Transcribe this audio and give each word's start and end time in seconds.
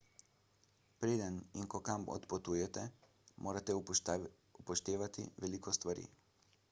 preden 1.01 1.35
in 1.59 1.67
ko 1.73 1.81
kam 1.89 2.07
odpotujete 2.13 2.85
morate 3.49 3.77
upoštevati 4.63 5.27
veliko 5.47 5.77
stvari 5.81 6.09